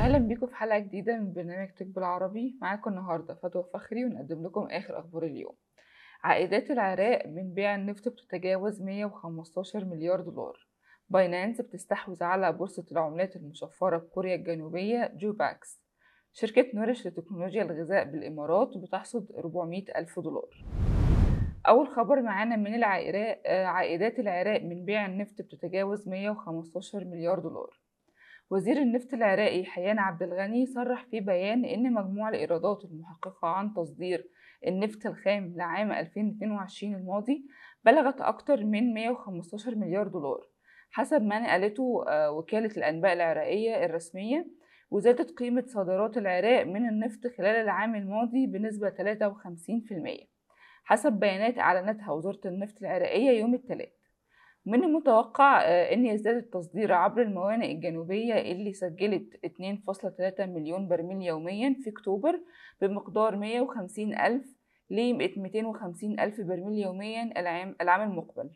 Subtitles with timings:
[0.00, 2.58] أهلا بيكم في حلقة جديدة من برنامج تك بالعربي.
[2.62, 5.54] معاكم النهارده فدوى فخري ونقدم لكم آخر أخبار اليوم.
[6.24, 10.68] عائدات العراق من بيع النفط بتتجاوز 115 مليار دولار.
[11.08, 15.82] باينانس بتستحوذ على بورصة العملات المشفرة بكوريا الجنوبية جوباكس.
[16.32, 20.64] شركة نورش لتكنولوجيا الغذاء بالإمارات بتحصد 400 ألف دولار.
[21.68, 27.89] أول خبر معانا من العراق عائدات العراق من بيع النفط بتتجاوز 115 مليار دولار.
[28.50, 34.28] وزير النفط العراقي حيان عبد الغني صرح في بيان إن مجموع الإيرادات المحققة عن تصدير
[34.66, 37.46] النفط الخام لعام 2022 الماضي
[37.84, 40.46] بلغت أكثر من 115 مليار دولار.
[40.90, 44.46] حسب ما نقلته وكالة الأنباء العراقية الرسمية
[44.90, 50.26] وزادت قيمة صادرات العراق من النفط خلال العام الماضي بنسبة 53%
[50.84, 53.88] حسب بيانات أعلنتها وزارة النفط العراقية يوم الثلاث
[54.66, 61.90] من المتوقع أن يزداد التصدير عبر الموانئ الجنوبية اللي سجلت 2.3 مليون برميل يوميا في
[61.90, 62.40] أكتوبر
[62.80, 64.56] بمقدار 150 ألف
[64.90, 67.32] ل 250 ألف برميل يوميا
[67.80, 68.50] العام, المقبل.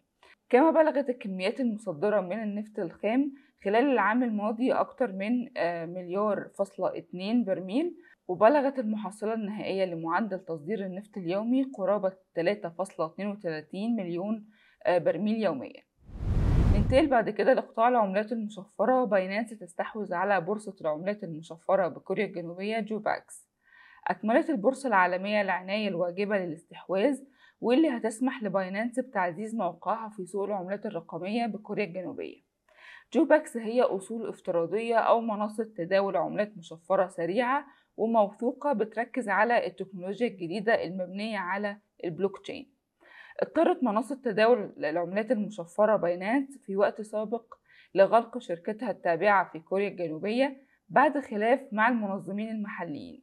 [0.49, 3.33] كما بلغت الكميات المصدرة من النفط الخام
[3.65, 5.49] خلال العام الماضي أكثر من
[5.95, 7.97] مليار فاصلة اتنين برميل
[8.29, 12.15] وبلغت المحصلة النهائية لمعدل تصدير النفط اليومي قرابة 3.32
[13.75, 14.47] مليون
[14.89, 15.83] برميل يوميا.
[16.85, 23.49] ننتقل بعد كده لقطاع العملات المشفرة باينانس تستحوذ على بورصة العملات المشفرة بكوريا الجنوبية جوباكس.
[24.07, 27.19] أكملت البورصة العالمية العناية الواجبة للاستحواذ
[27.61, 32.43] واللي هتسمح لباينانس بتعزيز موقعها في سوق العملات الرقمية بكوريا الجنوبية.
[33.13, 40.85] جوباكس هي أصول افتراضية أو منصة تداول عملات مشفرة سريعة وموثوقة بتركز على التكنولوجيا الجديدة
[40.85, 42.75] المبنية على البلوك تشين
[43.43, 47.55] اضطرت منصة تداول العملات المشفرة باينانس في وقت سابق
[47.95, 53.23] لغلق شركتها التابعة في كوريا الجنوبية بعد خلاف مع المنظمين المحليين.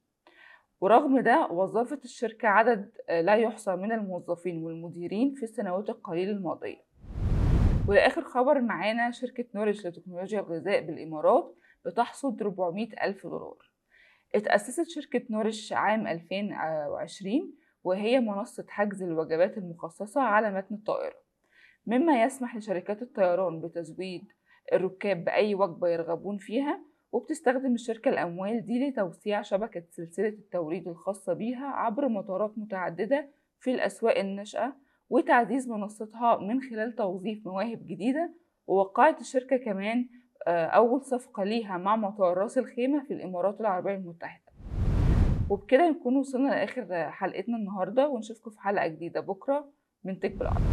[0.82, 6.82] ورغم ده وظفت الشركة عدد لا يحصى من الموظفين والمديرين في السنوات القليلة الماضية.
[7.88, 11.55] ولآخر خبر معانا شركة نورش لتكنولوجيا الغذاء بالإمارات
[11.86, 13.72] بتحصد 400 ألف دولار.
[14.36, 21.15] اتأسست شركة نورش عام 2020 وهي منصة حجز الوجبات المخصصة على متن الطائرة.
[21.87, 24.31] مما يسمح لشركات الطيران بتزويد
[24.73, 26.81] الركاب بأي وجبة يرغبون فيها
[27.11, 34.17] وبتستخدم الشركة الأموال دي لتوسيع شبكة سلسلة التوريد الخاصة بيها عبر مطارات متعددة في الأسواق
[34.17, 34.75] الناشئة
[35.09, 38.33] وتعزيز منصتها من خلال توظيف مواهب جديدة.
[38.67, 40.08] ووقعت الشركة كمان
[40.48, 44.51] أول صفقة ليها مع مطار راس الخيمة في الإمارات العربية المتحدة.
[45.52, 49.72] وبكده نكون وصلنا لآخر حلقتنا النهاردة ونشوفكم في حلقة جديدة بكرة
[50.04, 50.64] من تك بالعربي.